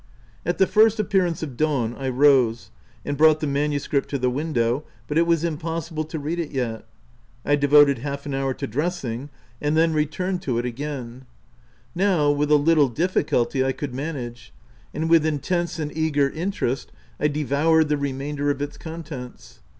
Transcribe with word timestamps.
At 0.47 0.57
the 0.57 0.65
first 0.65 0.99
appearance 0.99 1.43
of 1.43 1.55
dawn 1.55 1.93
I 1.93 2.09
rose, 2.09 2.71
and 3.05 3.15
brought 3.15 3.39
the 3.39 3.45
manuscript 3.45 4.09
to 4.09 4.17
the 4.17 4.31
window, 4.31 4.83
but 5.07 5.15
it 5.19 5.27
was 5.27 5.43
impossible 5.43 6.05
to 6.05 6.17
read 6.17 6.39
it 6.39 6.49
yet. 6.49 6.85
I 7.45 7.55
devoted 7.55 7.99
half 7.99 8.25
an 8.25 8.33
hour 8.33 8.55
to 8.55 8.65
dressing, 8.65 9.29
and 9.61 9.77
then 9.77 9.93
returned 9.93 10.41
to 10.41 10.57
it 10.57 10.65
OF 10.65 10.75
WILDFELL 10.75 10.87
HALL. 10.87 11.03
135 11.03 11.93
again. 11.93 12.17
Now, 12.17 12.31
with 12.31 12.49
a 12.49 12.55
little 12.55 12.89
difficulty, 12.89 13.63
I 13.63 13.73
could 13.73 13.93
manage; 13.93 14.51
and 14.91 15.07
with 15.07 15.23
intense 15.23 15.77
and 15.77 15.95
eager 15.95 16.27
inter 16.27 16.69
est, 16.69 16.91
I 17.19 17.27
devoured 17.27 17.87
the 17.89 17.97
remainder 17.97 18.49
of 18.49 18.59
its 18.59 18.79
contents. 18.79 19.59